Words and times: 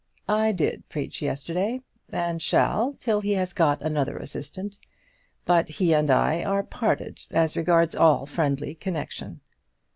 "I 0.27 0.51
did 0.51 0.89
preach 0.89 1.21
yesterday, 1.21 1.79
and 2.11 2.41
shall 2.41 2.93
till 2.97 3.21
he 3.21 3.33
has 3.33 3.53
got 3.53 3.83
another 3.83 4.17
assistant. 4.17 4.79
But 5.45 5.69
he 5.69 5.93
and 5.93 6.09
I 6.09 6.41
are 6.43 6.63
parted 6.63 7.23
as 7.29 7.55
regards 7.55 7.93
all 7.93 8.25
friendly 8.25 8.73
connection." 8.73 9.41